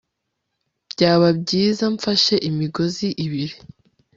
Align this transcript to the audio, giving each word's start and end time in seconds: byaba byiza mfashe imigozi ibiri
byaba 0.91 1.27
byiza 1.41 1.83
mfashe 1.95 2.35
imigozi 2.49 3.07
ibiri 3.25 3.55